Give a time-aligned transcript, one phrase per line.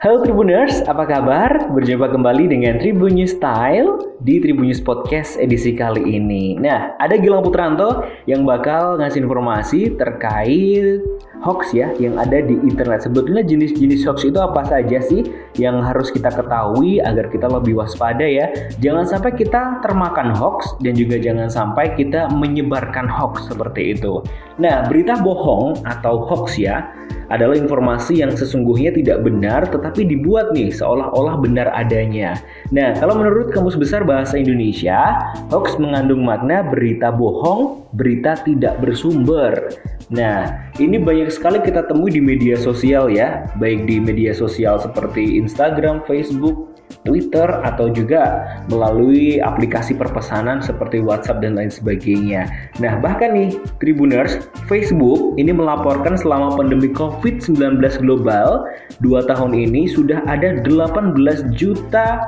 [0.00, 1.68] Halo Tribuners, apa kabar?
[1.76, 6.56] Berjumpa kembali dengan Tribun News Style di Tribun News Podcast edisi kali ini.
[6.56, 11.04] Nah, ada Gilang Putranto yang bakal ngasih informasi terkait
[11.44, 13.04] hoax ya yang ada di internet.
[13.04, 15.20] Sebetulnya jenis-jenis hoax itu apa saja sih
[15.60, 18.48] yang harus kita ketahui agar kita lebih waspada ya.
[18.80, 24.24] Jangan sampai kita termakan hoax dan juga jangan sampai kita menyebarkan hoax seperti itu.
[24.56, 26.88] Nah, berita bohong atau hoax ya
[27.30, 32.36] adalah informasi yang sesungguhnya tidak benar tetapi dibuat nih seolah-olah benar adanya.
[32.74, 39.70] Nah, kalau menurut Kamus Besar Bahasa Indonesia, hoax mengandung makna berita bohong, berita tidak bersumber.
[40.10, 45.38] Nah, ini banyak sekali kita temui di media sosial ya, baik di media sosial seperti
[45.38, 46.69] Instagram, Facebook,
[47.04, 52.48] Twitter atau juga melalui aplikasi perpesanan seperti WhatsApp dan lain sebagainya.
[52.82, 54.36] Nah, bahkan nih Tribuners,
[54.68, 58.68] Facebook ini melaporkan selama pandemi COVID-19 global
[59.00, 61.16] 2 tahun ini sudah ada 18
[61.56, 62.20] juta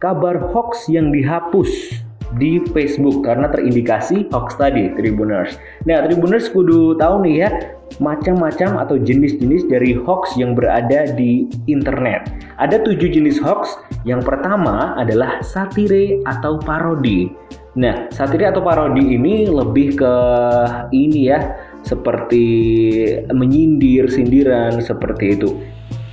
[0.00, 5.54] kabar hoax yang dihapus di Facebook karena terindikasi hoax tadi Tribuners.
[5.86, 7.50] Nah, Tribuners kudu tahu nih ya
[8.02, 12.26] macam-macam atau jenis-jenis dari hoax yang berada di internet.
[12.58, 13.78] Ada tujuh jenis hoax.
[14.02, 17.30] Yang pertama adalah satire atau parodi.
[17.76, 20.14] Nah, satire atau parodi ini lebih ke
[20.90, 21.38] ini ya,
[21.86, 22.44] seperti
[23.30, 25.50] menyindir, sindiran seperti itu.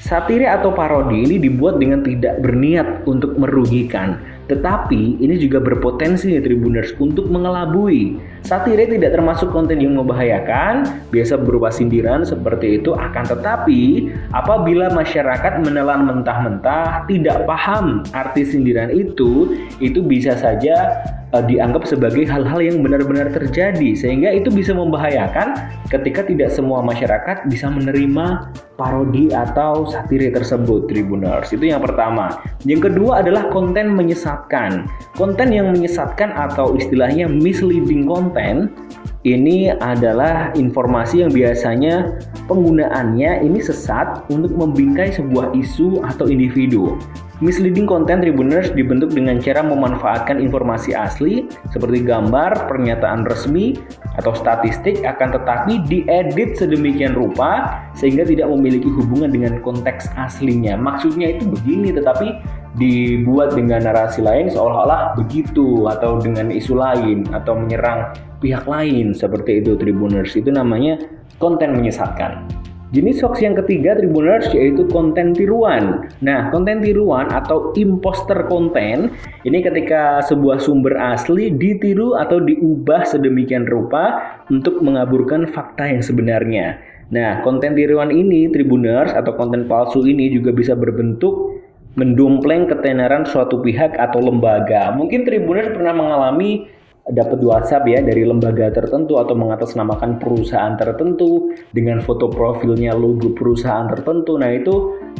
[0.00, 4.16] Satire atau parodi ini dibuat dengan tidak berniat untuk merugikan,
[4.50, 8.18] tetapi ini juga berpotensi nih Tribuners untuk mengelabui.
[8.42, 15.62] Satire tidak termasuk konten yang membahayakan, biasa berupa sindiran seperti itu akan tetapi apabila masyarakat
[15.62, 20.98] menelan mentah-mentah tidak paham arti sindiran itu, itu bisa saja
[21.34, 25.54] uh, dianggap sebagai hal-hal yang benar-benar terjadi sehingga itu bisa membahayakan
[25.90, 31.52] ketika tidak semua masyarakat bisa menerima parodi atau satire tersebut Tribuners.
[31.52, 32.40] Itu yang pertama.
[32.64, 34.88] Yang kedua adalah konten menyesatkan.
[35.20, 38.72] Konten yang menyesatkan atau istilahnya misleading content
[39.20, 42.16] ini adalah informasi yang biasanya
[42.48, 46.96] penggunaannya ini sesat untuk membingkai sebuah isu atau individu.
[47.40, 53.80] Misleading content Tribuners dibentuk dengan cara memanfaatkan informasi asli seperti gambar, pernyataan resmi,
[54.20, 60.76] atau statistik akan tetapi diedit sedemikian rupa sehingga tidak memiliki hubungan dengan konteks aslinya.
[60.76, 62.28] Maksudnya itu begini tetapi
[62.76, 68.12] dibuat dengan narasi lain seolah-olah begitu atau dengan isu lain atau menyerang
[68.44, 70.36] pihak lain seperti itu Tribuners.
[70.36, 71.00] Itu namanya
[71.40, 72.59] konten menyesatkan.
[72.90, 76.10] Jenis hoax yang ketiga Tribuners yaitu konten tiruan.
[76.26, 79.14] Nah, konten tiruan atau imposter konten
[79.46, 86.82] ini ketika sebuah sumber asli ditiru atau diubah sedemikian rupa untuk mengaburkan fakta yang sebenarnya.
[87.14, 91.62] Nah, konten tiruan ini Tribuners atau konten palsu ini juga bisa berbentuk
[91.94, 94.90] mendompleng ketenaran suatu pihak atau lembaga.
[94.98, 96.66] Mungkin Tribuners pernah mengalami
[97.08, 103.88] dapat WhatsApp ya dari lembaga tertentu atau mengatasnamakan perusahaan tertentu dengan foto profilnya logo perusahaan
[103.88, 104.36] tertentu.
[104.36, 104.74] Nah, itu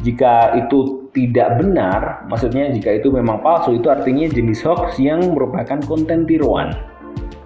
[0.05, 5.81] jika itu tidak benar, maksudnya jika itu memang palsu, itu artinya jenis hoax yang merupakan
[5.89, 6.77] konten tiruan.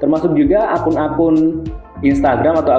[0.03, 1.65] Termasuk juga akun-akun
[2.03, 2.72] Instagram atau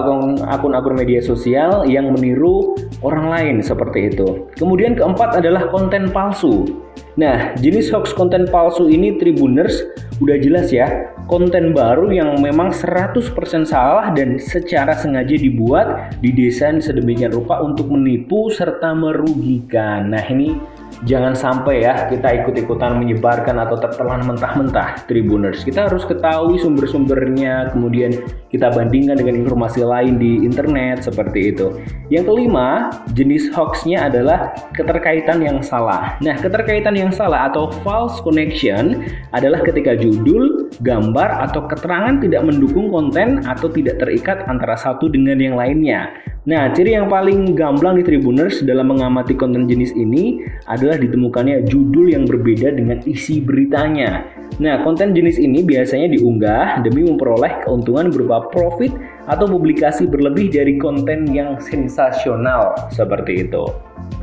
[0.43, 4.51] akun-akun media sosial yang meniru orang lain seperti itu.
[4.59, 6.83] Kemudian keempat adalah konten palsu.
[7.15, 9.79] Nah, jenis hoax konten palsu ini Tribuners
[10.19, 13.23] udah jelas ya, konten baru yang memang 100%
[13.63, 20.11] salah dan secara sengaja dibuat, didesain sedemikian rupa untuk menipu serta merugikan.
[20.11, 20.59] Nah, ini
[21.03, 25.61] jangan sampai ya kita ikut-ikutan menyebarkan atau tertelan mentah-mentah Tribuners.
[25.67, 28.15] Kita harus ketahui sumber-sumbernya, kemudian
[28.49, 31.75] kita bandingkan dengan informasi lain di internet seperti itu.
[32.07, 36.15] Yang kelima, jenis hoaxnya adalah keterkaitan yang salah.
[36.23, 39.03] Nah, keterkaitan yang salah atau false connection
[39.35, 45.37] adalah ketika judul, gambar, atau keterangan tidak mendukung konten atau tidak terikat antara satu dengan
[45.41, 46.13] yang lainnya.
[46.45, 50.45] Nah, ciri yang paling gamblang di Tribuners dalam mengamati konten jenis ini
[50.79, 54.27] ditemukannya judul yang berbeda dengan isi beritanya.
[54.59, 58.91] Nah, konten jenis ini biasanya diunggah demi memperoleh keuntungan berupa profit
[59.27, 63.67] atau publikasi berlebih dari konten yang sensasional seperti itu.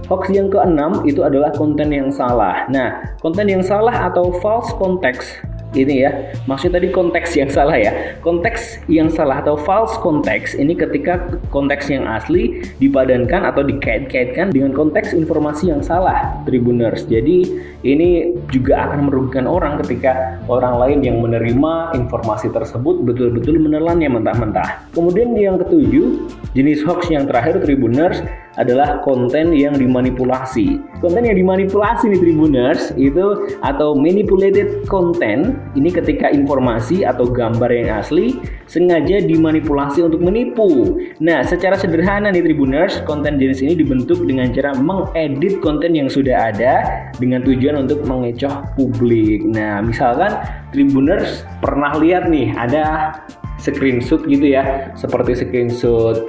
[0.08, 2.68] Hoax yang keenam itu adalah konten yang salah.
[2.68, 5.40] Nah, konten yang salah atau false context
[5.74, 6.10] ini ya.
[6.44, 7.92] Maksud tadi konteks yang salah ya.
[8.20, 14.72] Konteks yang salah atau false konteks ini ketika konteks yang asli dipadankan atau dikait-kaitkan dengan
[14.76, 17.08] konteks informasi yang salah Tribuners.
[17.08, 17.48] Jadi
[17.82, 24.92] ini juga akan merugikan orang ketika orang lain yang menerima informasi tersebut betul-betul menelannya mentah-mentah.
[24.94, 28.22] Kemudian yang ketujuh jenis hoax yang terakhir Tribuners
[28.60, 30.80] adalah konten yang dimanipulasi.
[31.00, 37.88] Konten yang dimanipulasi nih Tribuners itu atau manipulated content ini ketika informasi atau gambar yang
[37.98, 38.36] asli
[38.68, 41.00] sengaja dimanipulasi untuk menipu.
[41.20, 46.52] Nah, secara sederhana nih Tribuners, konten jenis ini dibentuk dengan cara mengedit konten yang sudah
[46.52, 49.44] ada dengan tujuan untuk mengecoh publik.
[49.48, 50.38] Nah, misalkan
[50.72, 53.16] Tribuners pernah lihat nih ada
[53.60, 56.26] screenshot gitu ya, seperti screenshot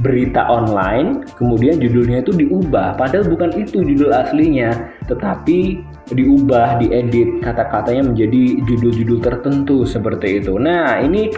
[0.00, 2.96] berita online, kemudian judulnya itu diubah.
[2.96, 4.72] Padahal bukan itu judul aslinya,
[5.06, 10.56] tetapi diubah, diedit kata-katanya menjadi judul-judul tertentu seperti itu.
[10.56, 11.30] Nah, ini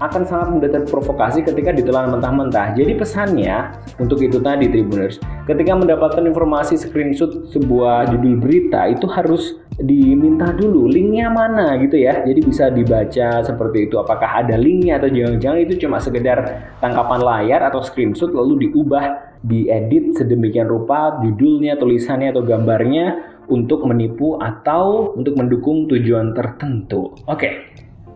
[0.00, 2.72] akan sangat mudah terprovokasi ketika ditelan mentah-mentah.
[2.72, 9.60] Jadi pesannya untuk itu tadi Tribuners, ketika mendapatkan informasi screenshot sebuah judul berita itu harus
[9.80, 12.24] diminta dulu linknya mana gitu ya.
[12.24, 14.00] Jadi bisa dibaca seperti itu.
[14.00, 16.38] Apakah ada linknya atau jangan-jangan itu cuma sekedar
[16.80, 23.06] tangkapan layar atau screenshot lalu diubah, diedit sedemikian rupa judulnya, tulisannya atau gambarnya
[23.52, 27.12] untuk menipu atau untuk mendukung tujuan tertentu.
[27.28, 27.36] Oke.
[27.36, 27.52] Okay.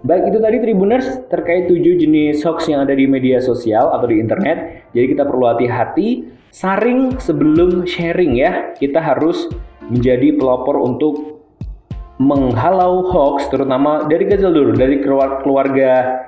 [0.04, 4.20] Baik itu tadi Tribuners terkait tujuh jenis hoax yang ada di media sosial atau di
[4.20, 4.84] internet.
[4.92, 8.76] Jadi kita perlu hati-hati saring sebelum sharing ya.
[8.76, 9.48] Kita harus
[9.88, 11.40] menjadi pelopor untuk
[12.20, 15.00] menghalau hoax terutama dari kecil dulu dari
[15.40, 16.20] keluarga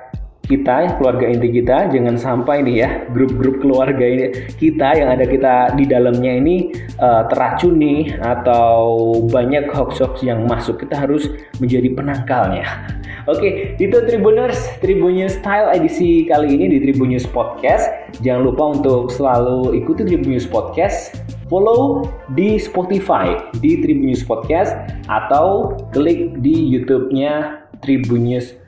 [0.47, 5.75] kita keluarga inti kita jangan sampai nih ya grup-grup keluarga ini kita yang ada kita
[5.75, 6.71] di dalamnya ini
[7.03, 10.79] uh, teracuni atau banyak hoax-hoax yang masuk.
[10.81, 11.27] Kita harus
[11.59, 12.65] menjadi penangkalnya.
[13.31, 17.91] Oke, itu Tribuners, Tribunnews Style edisi kali ini di Tribunnews Podcast.
[18.23, 21.19] Jangan lupa untuk selalu ikuti Tribunnews Podcast,
[21.51, 22.07] follow
[22.39, 24.71] di Spotify di Tribunnews Podcast
[25.11, 28.66] atau klik di YouTube-nya Tribunnews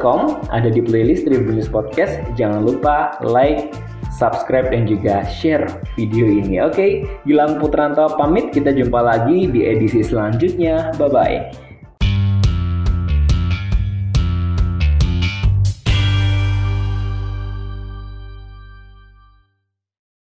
[0.00, 2.16] com ada di playlist Tribunnews Podcast.
[2.34, 3.76] Jangan lupa like,
[4.16, 6.64] subscribe dan juga share video ini.
[6.64, 8.50] Oke, Gilang Putranto pamit.
[8.56, 10.96] Kita jumpa lagi di edisi selanjutnya.
[10.96, 11.65] Bye bye.